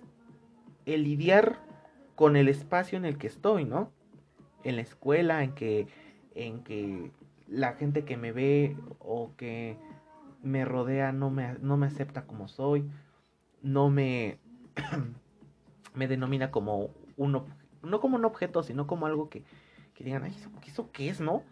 [0.85, 1.59] el lidiar
[2.15, 3.91] con el espacio en el que estoy, ¿no?
[4.63, 5.87] En la escuela, en que,
[6.35, 7.11] en que
[7.47, 9.77] la gente que me ve o que
[10.43, 12.89] me rodea no me, no me acepta como soy
[13.63, 14.37] no me,
[15.95, 17.47] me denomina como uno,
[17.81, 19.43] no como un objeto, sino como algo que,
[19.95, 20.35] que digan, ay,
[20.67, 21.35] ¿eso, qué es, no?
[21.35, 21.43] O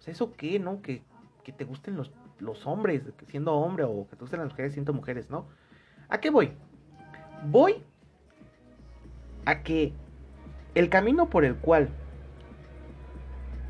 [0.00, 0.82] sea, ¿eso qué, no?
[0.82, 1.02] Que,
[1.44, 4.92] que te gusten los, los hombres siendo hombre o que te gusten las mujeres siendo
[4.92, 5.46] mujeres, ¿no?
[6.08, 6.52] ¿A qué voy?
[7.48, 7.82] Voy
[9.44, 9.92] a que
[10.74, 11.88] el camino por el cual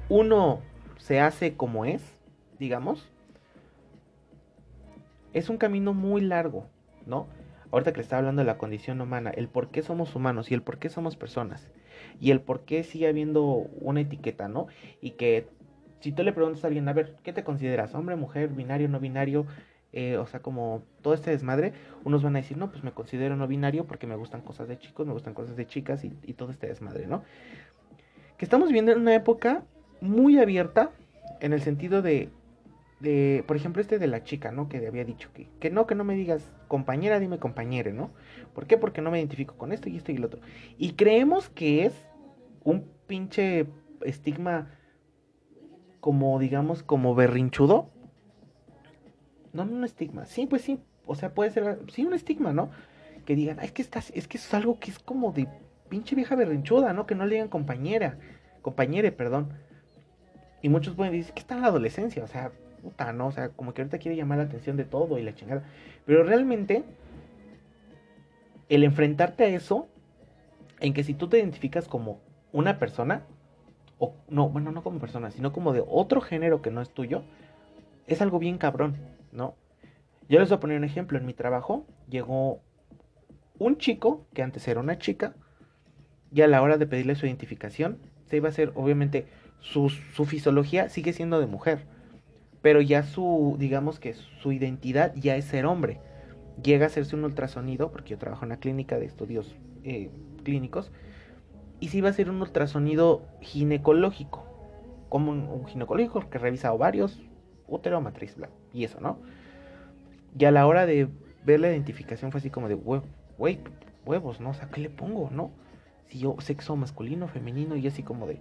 [0.08, 0.60] uno
[0.98, 2.02] se hace como es,
[2.58, 3.08] digamos,
[5.32, 6.66] es un camino muy largo,
[7.06, 7.26] ¿no?
[7.72, 10.54] Ahorita que le estaba hablando de la condición humana, el por qué somos humanos y
[10.54, 11.68] el por qué somos personas.
[12.20, 13.42] Y el por qué sigue habiendo
[13.80, 14.68] una etiqueta, ¿no?
[15.00, 15.48] Y que
[16.00, 17.94] si tú le preguntas a alguien, a ver, ¿qué te consideras?
[17.94, 19.46] ¿Hombre, mujer, binario, no binario?
[19.92, 21.72] Eh, o sea, como todo este desmadre,
[22.04, 24.78] unos van a decir, no, pues me considero no binario porque me gustan cosas de
[24.78, 27.22] chicos, me gustan cosas de chicas y, y todo este desmadre, ¿no?
[28.36, 29.64] Que estamos viviendo en una época
[30.00, 30.90] muy abierta
[31.40, 32.30] en el sentido de
[33.02, 34.68] de, por ejemplo, este de la chica, ¿no?
[34.68, 38.12] Que había dicho que, que no, que no me digas compañera, dime compañere, ¿no?
[38.54, 38.78] ¿Por qué?
[38.78, 40.40] Porque no me identifico con esto y esto y lo otro.
[40.78, 41.94] Y creemos que es
[42.62, 43.66] un pinche
[44.02, 44.70] estigma
[45.98, 47.90] como, digamos, como berrinchudo.
[49.52, 50.24] No, no un estigma.
[50.24, 50.78] Sí, pues sí.
[51.04, 52.70] O sea, puede ser, sí, un estigma, ¿no?
[53.26, 55.48] Que digan, es que estás, es que eso es algo que es como de
[55.88, 57.06] pinche vieja berrinchuda, ¿no?
[57.06, 58.18] Que no le digan compañera,
[58.62, 59.52] compañere, perdón.
[60.62, 62.52] Y muchos pueden decir que está en la adolescencia, o sea,
[62.82, 63.28] puta, ¿no?
[63.28, 65.62] O sea, como que ahorita quiere llamar la atención de todo y la chingada.
[66.04, 66.84] Pero realmente,
[68.68, 69.88] el enfrentarte a eso,
[70.80, 72.20] en que si tú te identificas como
[72.52, 73.22] una persona,
[73.98, 77.22] o no, bueno, no como persona, sino como de otro género que no es tuyo,
[78.06, 78.96] es algo bien cabrón,
[79.30, 79.54] ¿no?
[80.28, 81.18] Yo les voy a poner un ejemplo.
[81.18, 82.60] En mi trabajo llegó
[83.58, 85.34] un chico, que antes era una chica,
[86.32, 89.26] y a la hora de pedirle su identificación, se iba a hacer, obviamente,
[89.60, 91.86] su, su fisiología sigue siendo de mujer
[92.62, 96.00] pero ya su, digamos que su identidad ya es ser hombre.
[96.62, 100.10] Llega a hacerse un ultrasonido, porque yo trabajo en una clínica de estudios eh,
[100.44, 100.92] clínicos,
[101.80, 104.44] y si va a ser un ultrasonido ginecológico,
[105.08, 107.20] como un, ginecológico que revisa ovarios,
[107.66, 109.18] útero, matriz, bla, y eso, ¿no?
[110.38, 111.08] Y a la hora de
[111.44, 113.58] ver la identificación fue así como de, güey,
[114.06, 114.50] huevos, ¿no?
[114.50, 115.50] O sea, ¿qué le pongo, no?
[116.06, 118.38] Si yo, sexo masculino, femenino, y así como de,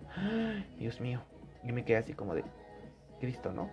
[0.78, 1.22] Dios mío.
[1.64, 2.44] Y me quedé así como de,
[3.22, 3.70] Cristo, ¿no?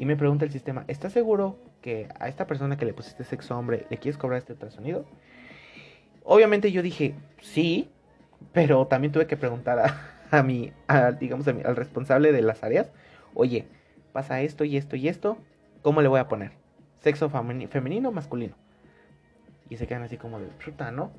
[0.00, 3.58] Y me pregunta el sistema, ¿estás seguro que a esta persona que le pusiste sexo
[3.58, 5.04] hombre le quieres cobrar este ultrasonido?
[6.24, 7.90] Obviamente yo dije, sí,
[8.54, 10.72] pero también tuve que preguntar a, a mi,
[11.20, 12.90] digamos, al responsable de las áreas,
[13.34, 13.66] oye,
[14.14, 15.36] pasa esto y esto y esto,
[15.82, 16.52] ¿cómo le voy a poner?
[17.00, 18.56] ¿Sexo femenino o masculino?
[19.68, 21.12] Y se quedan así como de, puta, ¿no?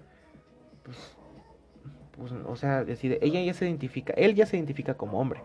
[0.81, 1.15] Pues,
[2.17, 5.43] pues, o sea, decide, ella ya se identifica, él ya se identifica como hombre.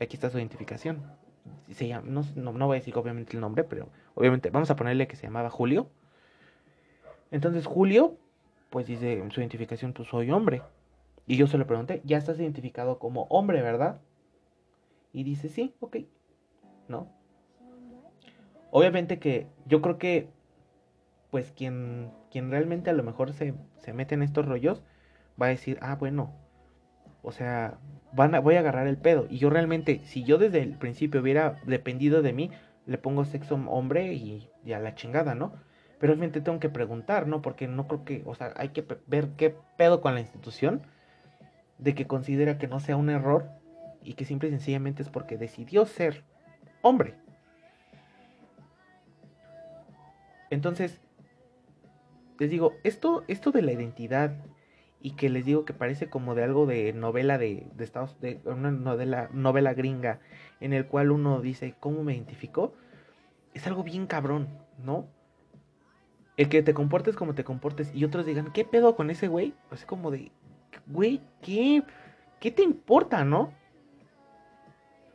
[0.00, 1.27] Aquí está su identificación.
[1.70, 4.76] Se llama, no, no, no voy a decir obviamente el nombre, pero obviamente vamos a
[4.76, 5.88] ponerle que se llamaba Julio.
[7.30, 8.16] Entonces Julio
[8.70, 10.62] pues dice en su identificación, pues soy hombre.
[11.26, 14.00] Y yo se lo pregunté, ya estás identificado como hombre, ¿verdad?
[15.12, 15.98] Y dice, sí, ok.
[16.88, 17.08] ¿No?
[18.70, 20.28] Obviamente que yo creo que,
[21.30, 24.82] pues quien, quien realmente a lo mejor se, se mete en estos rollos,
[25.40, 26.34] va a decir, ah, bueno,
[27.22, 27.78] o sea,
[28.12, 29.26] van a, voy a agarrar el pedo.
[29.28, 32.50] Y yo realmente, si yo desde el principio hubiera dependido de mí,
[32.86, 35.52] le pongo sexo hombre y, y a la chingada, ¿no?
[35.98, 37.42] Pero obviamente tengo que preguntar, ¿no?
[37.42, 40.82] Porque no creo que, o sea, hay que ver qué pedo con la institución
[41.78, 43.48] de que considera que no sea un error
[44.02, 46.24] y que simple y sencillamente es porque decidió ser
[46.82, 47.14] hombre.
[50.50, 51.00] Entonces,
[52.38, 54.32] les digo, esto, esto de la identidad
[55.00, 58.40] y que les digo que parece como de algo de novela de, de Estados de
[58.44, 60.20] una novela, novela gringa
[60.60, 62.72] en el cual uno dice cómo me identificó,
[63.54, 64.48] es algo bien cabrón,
[64.84, 65.06] ¿no?
[66.38, 69.54] el que te comportes como te comportes y otros digan, ¿qué pedo con ese güey?
[69.68, 70.30] Pues como de,
[70.86, 71.82] güey, ¿qué,
[72.38, 73.52] ¿qué te importa, no?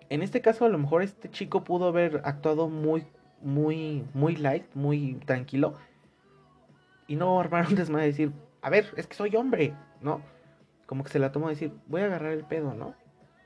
[0.09, 3.07] En este caso, a lo mejor este chico pudo haber actuado muy,
[3.41, 5.75] muy, muy light, muy tranquilo.
[7.07, 10.21] Y no armar un desmadre decir, a ver, es que soy hombre, ¿no?
[10.85, 12.95] Como que se la tomó a decir, voy a agarrar el pedo, ¿no?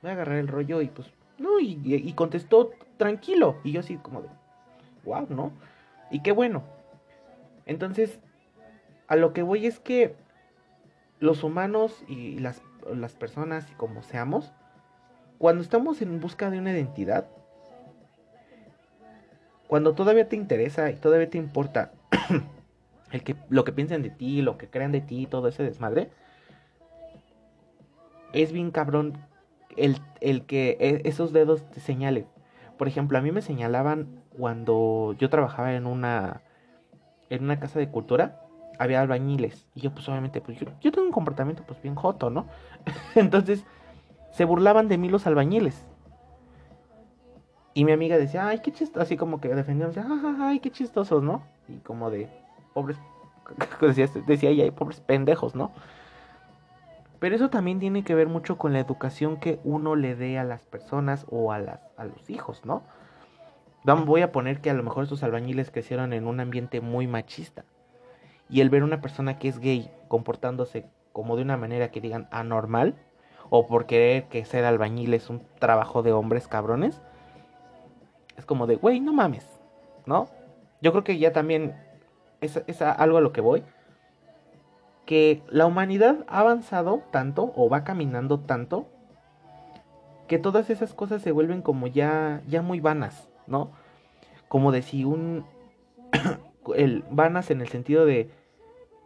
[0.01, 3.58] Voy a agarrar el rollo y pues, no, y, contestó tranquilo.
[3.63, 4.30] Y yo así como de,
[5.03, 5.51] wow, ¿no?
[6.12, 6.63] Y qué bueno,
[7.65, 8.19] entonces,
[9.08, 10.15] a lo que voy es que
[11.19, 12.62] los humanos y las,
[12.93, 14.53] las personas, como seamos,
[15.39, 17.27] cuando estamos en busca de una identidad,
[19.67, 21.91] cuando todavía te interesa y todavía te importa
[23.12, 26.10] el que, lo que piensen de ti, lo que crean de ti, todo ese desmadre,
[28.34, 29.17] es bien cabrón
[29.76, 32.26] el, el que e, esos dedos te señalen.
[32.78, 36.41] Por ejemplo, a mí me señalaban cuando yo trabajaba en una
[37.30, 38.41] en una casa de cultura
[38.80, 39.65] había albañiles.
[39.76, 42.46] Y yo, pues obviamente, pues yo, tengo un comportamiento pues bien joto, ¿no?
[43.15, 43.65] Entonces,
[44.32, 45.86] se burlaban de mí los albañiles.
[47.74, 49.98] Y mi amiga decía, ay, qué chistoso, así como que defendíamos,
[50.39, 51.43] ay, qué chistosos, ¿no?
[51.67, 52.28] Y como de,
[52.78, 53.00] pobres,
[53.82, 55.72] decía, decía ella, pobres pendejos, ¿no?
[57.18, 60.44] Pero eso también tiene que ver mucho con la educación que uno le dé a
[60.44, 62.84] las personas o a, las, a los hijos, ¿no?
[64.06, 67.66] voy a poner que a lo mejor estos albañiles crecieron en un ambiente muy machista.
[68.50, 72.28] Y el ver una persona que es gay comportándose como de una manera que digan
[72.30, 72.96] anormal,
[73.50, 77.02] o por querer que ser albañil es un trabajo de hombres cabrones,
[78.36, 79.48] es como de, güey, no mames,
[80.06, 80.28] ¿no?
[80.82, 81.76] Yo creo que ya también
[82.41, 83.63] es, algo a lo que voy.
[85.06, 88.88] Que la humanidad ha avanzado tanto o va caminando tanto
[90.28, 93.30] que todas esas cosas se vuelven como ya, ya muy vanas.
[93.47, 93.71] ¿no?
[94.47, 95.45] Como de si un...
[96.76, 98.30] el vanas en el sentido de,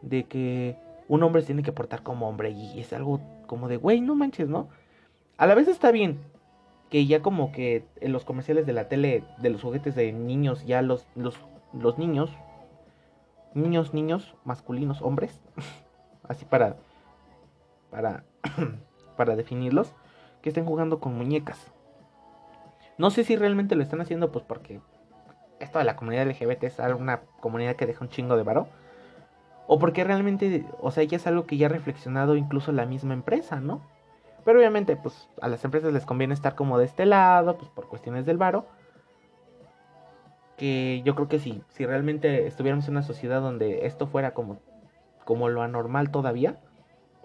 [0.02, 3.78] de que un hombre se tiene que portar como hombre y es algo como de,
[3.78, 4.70] güey, no manches, ¿no?
[5.38, 6.20] A la vez está bien
[6.89, 10.65] que ya como que en los comerciales de la tele de los juguetes de niños,
[10.65, 11.39] ya los, los,
[11.74, 12.30] los niños,
[13.54, 15.42] niños, niños, masculinos, hombres,
[16.28, 16.78] así para,
[17.90, 18.24] para,
[19.18, 19.94] para definirlos,
[20.42, 21.72] que estén jugando con muñecas.
[22.98, 24.82] No sé si realmente lo están haciendo pues porque
[25.60, 28.68] esto de la comunidad LGBT es una comunidad que deja un chingo de varo.
[29.68, 33.14] O porque realmente, o sea, ya es algo que ya ha reflexionado incluso la misma
[33.14, 33.82] empresa, ¿no?
[34.44, 37.88] Pero obviamente, pues a las empresas les conviene estar como de este lado, pues por
[37.88, 38.66] cuestiones del varo.
[40.62, 44.60] Que yo creo que sí, si realmente estuviéramos en una sociedad donde esto fuera como,
[45.26, 46.60] como lo anormal todavía,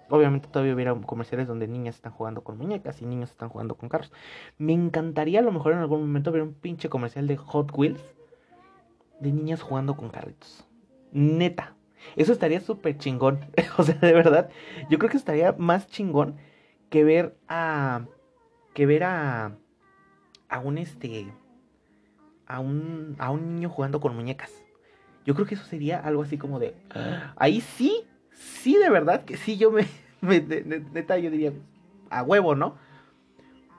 [0.08, 3.88] Obviamente todavía hubiera comerciales donde niñas están jugando con muñecas y niños están jugando con
[3.88, 4.12] carros.
[4.56, 8.04] Me encantaría a lo mejor en algún momento ver un pinche comercial de Hot Wheels
[9.20, 10.64] de niñas jugando con carritos.
[11.12, 11.74] Neta.
[12.14, 13.40] Eso estaría súper chingón.
[13.78, 14.50] o sea, de verdad.
[14.88, 16.36] Yo creo que estaría más chingón
[16.88, 18.04] que ver a.
[18.74, 19.56] Que ver a.
[20.48, 21.26] A un este.
[22.46, 23.16] A un.
[23.18, 24.52] A un niño jugando con muñecas.
[25.24, 26.74] Yo creo que eso sería algo así como de.
[27.36, 28.04] Ahí sí
[28.36, 29.86] sí, de verdad que sí, yo me,
[30.22, 31.52] neta, yo diría,
[32.10, 32.76] a huevo, ¿no?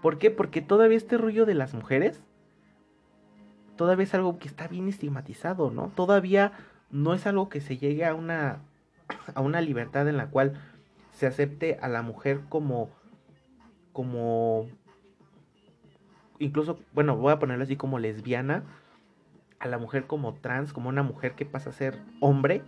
[0.01, 0.31] ¿Por qué?
[0.31, 2.21] Porque todavía este rollo de las mujeres
[3.75, 5.91] todavía es algo que está bien estigmatizado, ¿no?
[5.95, 6.53] Todavía
[6.89, 8.61] no es algo que se llegue a una,
[9.35, 10.59] a una libertad en la cual
[11.11, 12.89] se acepte a la mujer como,
[13.93, 14.67] como,
[16.39, 18.63] incluso, bueno, voy a ponerlo así como lesbiana,
[19.59, 22.61] a la mujer como trans, como una mujer que pasa a ser hombre.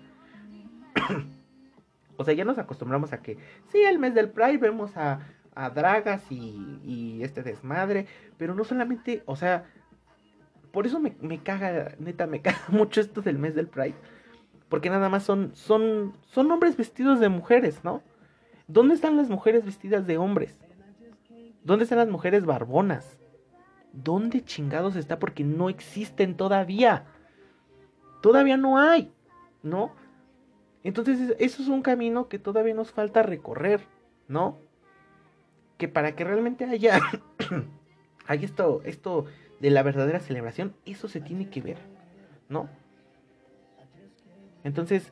[2.17, 5.19] o sea, ya nos acostumbramos a que, sí, el mes del Pride vemos a,
[5.75, 9.65] dragas y, y este desmadre, pero no solamente, o sea,
[10.71, 13.95] por eso me, me, caga, neta, me caga mucho esto del mes del Pride.
[14.69, 18.03] Porque nada más son, son, son hombres vestidos de mujeres, ¿no?
[18.67, 20.55] ¿Dónde están las mujeres vestidas de hombres?
[21.63, 23.17] ¿Dónde están las mujeres barbonas?
[23.93, 25.19] ¿Dónde chingados está?
[25.19, 27.05] Porque no existen todavía.
[28.21, 29.11] Todavía no hay,
[29.63, 29.93] ¿no?
[30.83, 33.81] Entonces eso es un camino que todavía nos falta recorrer,
[34.27, 34.57] ¿no?
[35.77, 36.99] Que para que realmente haya,
[38.27, 39.25] haya esto, esto
[39.59, 41.77] de la verdadera celebración, eso se tiene que ver,
[42.47, 42.69] ¿no?
[44.63, 45.11] Entonces,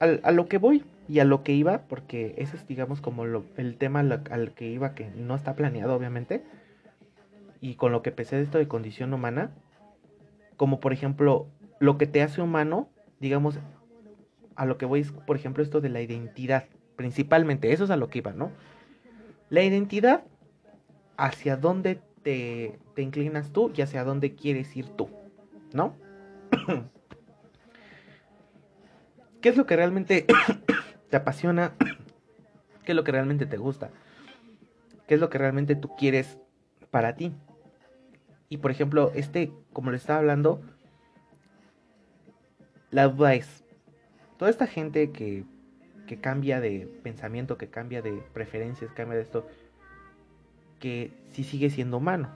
[0.00, 3.76] a lo que voy y a lo que iba, porque ese es, digamos, como el
[3.78, 6.42] tema al, que iba, que no está planeado, obviamente,
[7.60, 9.50] y con lo que pensé de esto de condición humana,
[10.56, 11.48] como por ejemplo,
[11.80, 12.88] lo que te hace humano,
[13.20, 13.58] digamos,
[14.56, 16.66] a lo que voy es, por ejemplo, esto de la identidad,
[16.96, 18.50] principalmente, eso es a lo que iba, ¿no?
[19.50, 20.24] La identidad,
[21.16, 25.08] hacia dónde te, te inclinas tú y hacia dónde quieres ir tú,
[25.72, 25.94] ¿no?
[29.40, 30.26] ¿Qué es lo que realmente
[31.10, 31.74] te apasiona?
[32.84, 33.90] ¿Qué es lo que realmente te gusta?
[35.06, 36.38] ¿Qué es lo que realmente tú quieres
[36.90, 37.32] para ti?
[38.48, 40.60] Y por ejemplo, este, como le estaba hablando,
[42.90, 43.64] la duda es,
[44.38, 45.44] toda esta gente que,
[46.06, 49.46] que cambia de pensamiento, que cambia de preferencias, cambia de esto,
[50.80, 52.30] que si sigue siendo humano,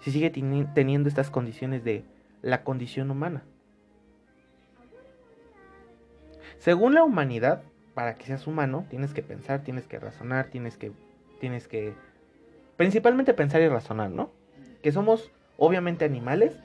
[0.00, 2.04] si sigue teniendo estas condiciones de
[2.42, 3.44] la condición humana.
[6.58, 7.62] Según la humanidad,
[7.94, 10.92] para que seas humano, tienes que pensar, tienes que razonar, tienes que,
[11.38, 11.94] tienes que,
[12.76, 14.30] principalmente pensar y razonar, ¿no?
[14.84, 16.60] Que somos obviamente animales,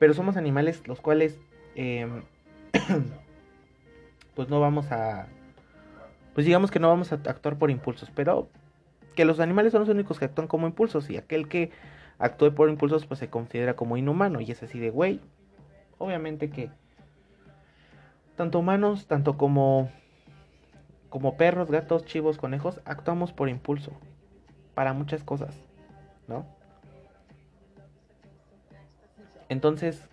[0.00, 1.38] pero somos animales los cuales,
[1.76, 2.24] em,
[4.34, 5.28] pues no vamos a,
[6.34, 8.48] pues digamos que no vamos a actuar por impulsos, pero
[9.14, 11.70] que los animales son los únicos que actúan como impulsos y aquel que
[12.18, 15.20] actúe por impulsos pues se considera como inhumano y es así de güey.
[15.98, 16.68] Obviamente que
[18.34, 19.88] tanto humanos, tanto como
[21.10, 23.92] como perros, gatos, chivos, conejos, actuamos por impulso
[24.74, 25.54] para muchas cosas,
[26.26, 26.55] ¿no?
[29.48, 30.08] Entonces,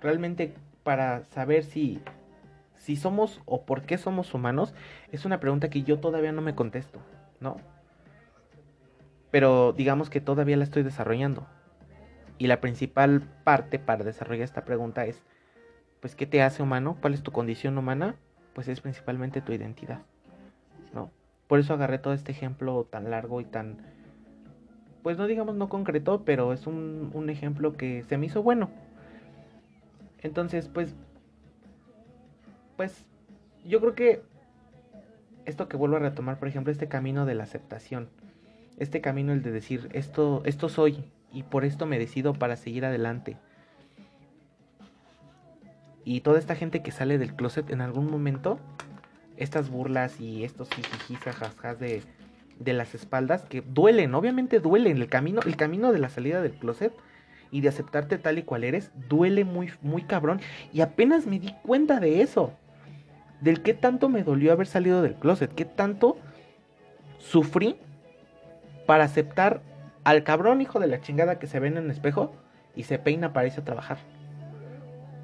[0.00, 2.00] realmente para saber si
[2.80, 4.74] si somos o por qué somos humanos
[5.12, 6.98] es una pregunta que yo todavía no me contesto,
[7.38, 7.58] ¿no?
[9.30, 11.46] Pero digamos que todavía la estoy desarrollando.
[12.38, 15.22] Y la principal parte para desarrollar esta pregunta es
[16.00, 18.16] pues qué te hace humano, cuál es tu condición humana,
[18.54, 20.00] pues es principalmente tu identidad.
[20.94, 21.10] ¿No?
[21.46, 23.76] Por eso agarré todo este ejemplo tan largo y tan
[25.02, 28.70] pues no digamos no concreto, pero es un, un ejemplo que se me hizo bueno.
[30.22, 30.94] Entonces, pues
[32.76, 33.06] pues
[33.64, 34.22] yo creo que
[35.44, 38.08] esto que vuelvo a retomar, por ejemplo, este camino de la aceptación,
[38.78, 42.84] este camino el de decir esto esto soy y por esto me decido para seguir
[42.84, 43.36] adelante
[46.04, 48.58] y toda esta gente que sale del closet en algún momento,
[49.36, 51.20] estas burlas y estos jijijis,
[51.78, 52.02] de,
[52.60, 54.98] de las espaldas, que duelen, obviamente duelen.
[54.98, 56.92] El camino, el camino de la salida del closet
[57.50, 60.40] y de aceptarte tal y cual eres, duele muy, muy cabrón.
[60.72, 62.52] Y apenas me di cuenta de eso.
[63.40, 66.18] Del qué tanto me dolió haber salido del closet, qué tanto
[67.18, 67.76] sufrí
[68.86, 69.62] para aceptar
[70.04, 72.34] al cabrón hijo de la chingada que se ve en el espejo
[72.76, 73.98] y se peina para irse a trabajar.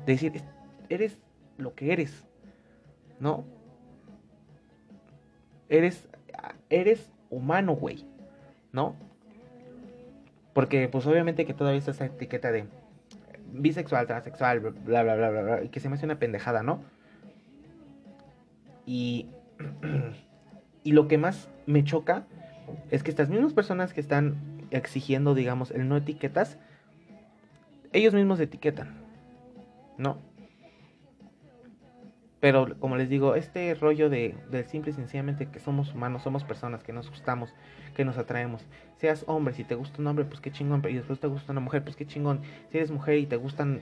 [0.07, 0.43] decir,
[0.89, 1.19] eres
[1.59, 2.25] lo que eres,
[3.21, 3.45] ¿no?
[5.69, 6.09] Eres,
[6.71, 8.05] eres humano, güey,
[8.73, 8.97] ¿no?
[10.53, 12.67] Porque pues obviamente que todavía está esa etiqueta de
[13.53, 16.81] bisexual, transexual, bla, bla, bla, bla, bla, y que se me hace una pendejada, ¿no?
[18.87, 19.27] Y,
[20.83, 22.27] y lo que más me choca
[22.91, 24.37] es que estas mismas personas que están
[24.71, 26.59] exigiendo, digamos, el no etiquetas,
[27.93, 28.95] ellos mismos etiquetan,
[29.99, 30.19] ¿no?
[32.47, 34.37] Pero como les digo, este rollo de,
[34.69, 37.53] simple y sencillamente que somos humanos, somos personas, que nos gustamos,
[37.97, 38.65] que nos atraemos.
[38.99, 40.81] Seas hombre, si te gusta un hombre, pues qué chingón.
[40.89, 42.43] Y después te gusta una mujer, pues qué chingón.
[42.71, 43.81] Si eres mujer y te gustan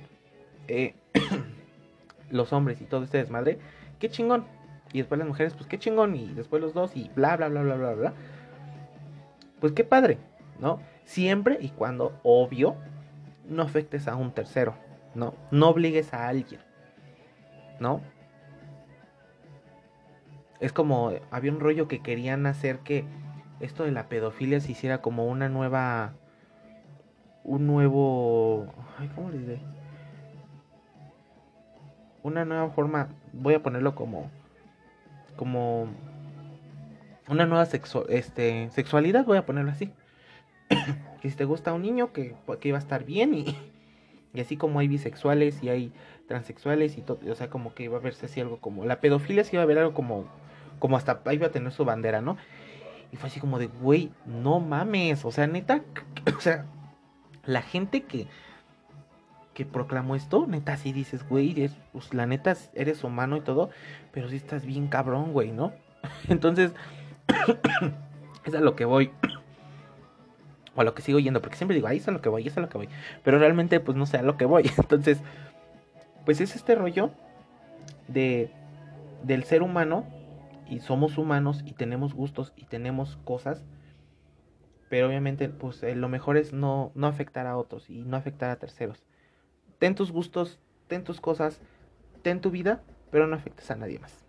[0.67, 0.95] eh,
[2.31, 3.59] los hombres y todo este desmadre,
[3.99, 4.47] qué chingón.
[4.95, 6.17] Y después las mujeres, pues qué chingón.
[6.17, 8.13] Y después los dos y bla, bla, bla, bla, bla, bla.
[9.61, 10.17] Pues qué padre,
[10.59, 10.81] ¿no?
[11.05, 12.77] Siempre y cuando, obvio,
[13.47, 14.75] no afectes a un tercero,
[15.15, 15.35] ¿no?
[15.51, 16.63] No obligues a alguien,
[17.79, 18.01] ¿no?
[20.65, 23.05] Es como, había un rollo que querían hacer que
[23.61, 26.15] esto de la pedofilia se hiciera como una nueva,
[27.43, 29.61] un nuevo, ay, ¿cómo le diré?
[32.23, 34.31] Una nueva forma, voy a ponerlo como,
[35.37, 35.89] como
[37.29, 39.93] una nueva sexo, este, sexualidad, voy a ponerlo así.
[41.21, 43.55] que si te gusta un niño, que, que iba a estar bien y,
[44.33, 45.93] y así como hay bisexuales y hay
[46.27, 49.45] transexuales y todo, o sea, como que iba a verse así algo como, la pedofilia
[49.45, 50.27] sí iba a haber algo como,
[50.79, 52.37] como hasta iba a tener su bandera, ¿no?
[53.13, 55.83] Y fue así como de, güey, no mames, o sea, neta,
[56.37, 56.67] o sea,
[57.45, 58.27] la gente que,
[59.55, 63.71] que proclamó esto, neta, sí dices, güey, pues, la neta eres humano y todo,
[64.13, 65.73] pero sí estás bien cabrón, güey, ¿no?
[66.29, 66.73] Entonces,
[68.45, 69.11] es a lo que voy.
[70.77, 72.49] O a lo que sigo yendo, porque siempre digo, ahí es a lo que voy,
[72.49, 72.89] es a lo que voy.
[73.23, 74.69] Pero realmente, pues no sé a lo que voy.
[74.77, 75.21] Entonces,
[76.25, 77.11] pues es este rollo
[78.09, 78.51] de
[79.23, 80.05] del ser humano
[80.69, 83.65] y somos humanos y tenemos gustos y tenemos cosas.
[84.89, 88.51] Pero obviamente, pues eh, lo mejor es no, no afectar a otros y no afectar
[88.51, 89.05] a terceros.
[89.79, 91.61] Ten tus gustos, ten tus cosas,
[92.23, 94.25] ten tu vida, pero no afectes a nadie más.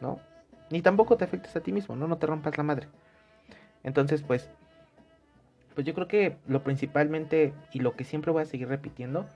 [0.00, 0.20] ¿No?
[0.70, 2.06] Ni tampoco te afectes a ti mismo, ¿no?
[2.06, 2.88] No te rompas la madre.
[3.82, 4.50] Entonces, pues,
[5.74, 9.26] pues yo creo que lo principalmente y lo que siempre voy a seguir repitiendo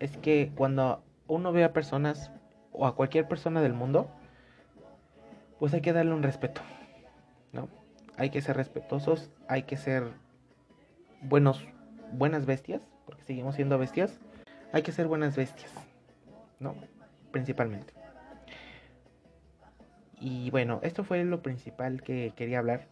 [0.00, 2.30] es que cuando uno ve a personas
[2.72, 4.10] o a cualquier persona del mundo,
[5.58, 6.60] pues hay que darle un respeto,
[7.52, 7.68] ¿no?
[8.16, 10.12] Hay que ser respetuosos, hay que ser
[11.22, 11.66] buenos,
[12.12, 14.18] buenas bestias, porque seguimos siendo bestias,
[14.72, 15.72] hay que ser buenas bestias,
[16.60, 16.74] ¿no?
[17.30, 17.92] Principalmente.
[20.20, 22.86] Y bueno, esto fue lo principal que quería hablar.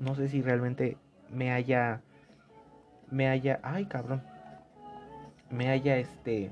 [0.00, 0.96] No sé si realmente
[1.30, 2.00] me haya.
[3.10, 3.60] Me haya.
[3.62, 4.22] Ay, cabrón.
[5.50, 6.50] Me haya este.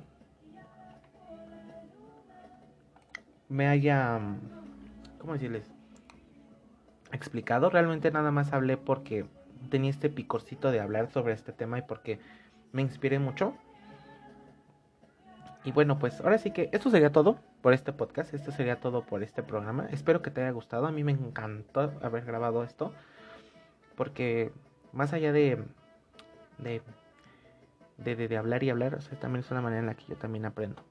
[3.48, 4.20] Me haya.
[5.20, 5.70] ¿Cómo decirles?
[7.12, 7.70] Explicado.
[7.70, 9.26] Realmente nada más hablé porque
[9.68, 12.18] tenía este picorcito de hablar sobre este tema y porque
[12.72, 13.54] me inspiré mucho.
[15.62, 18.32] Y bueno, pues ahora sí que esto sería todo por este podcast.
[18.32, 19.86] Esto sería todo por este programa.
[19.90, 20.86] Espero que te haya gustado.
[20.86, 22.94] A mí me encantó haber grabado esto.
[23.94, 24.52] Porque
[24.92, 25.62] más allá de,
[26.56, 26.80] de,
[27.98, 30.82] de, hablar y hablar, también es una manera en la que yo también aprendo.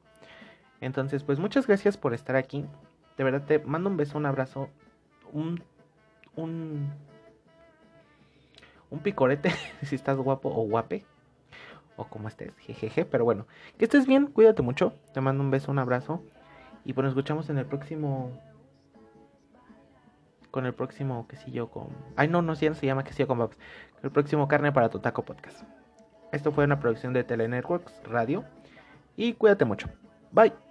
[0.82, 2.68] Entonces, pues muchas gracias por estar aquí.
[3.20, 4.70] De verdad te mando un beso, un abrazo,
[5.34, 5.62] un,
[6.38, 6.90] un,
[8.90, 9.52] un picorete
[9.84, 11.04] si estás guapo o guape
[11.98, 13.46] o como estés, jejeje, pero bueno,
[13.78, 16.24] que estés bien, cuídate mucho, te mando un beso, un abrazo
[16.86, 18.32] y pues nos escuchamos en el próximo
[20.50, 23.58] con el próximo quesillo con ay no, no, se llama quesillo con babs,
[24.02, 25.64] el próximo carne para tu taco podcast.
[26.32, 28.46] Esto fue una producción de Telenetworks Radio
[29.18, 29.90] y cuídate mucho.
[30.32, 30.69] Bye.